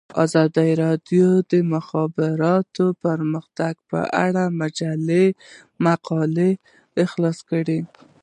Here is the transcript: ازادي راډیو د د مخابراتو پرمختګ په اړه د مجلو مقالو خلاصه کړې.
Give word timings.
ازادي 0.25 0.69
راډیو 0.83 1.27
د 1.41 1.41
د 1.51 1.53
مخابراتو 1.73 2.85
پرمختګ 3.03 3.73
په 3.89 3.99
اړه 4.25 4.43
د 4.49 4.53
مجلو 4.59 5.25
مقالو 5.85 6.49
خلاصه 7.11 7.43
کړې. 7.49 7.79